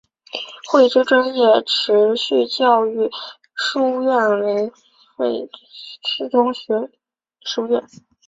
[0.67, 3.07] 汇知专业持续教育
[3.53, 4.71] 书院为
[5.15, 5.47] 汇
[6.01, 6.89] 知中学附设
[7.45, 7.83] 书院。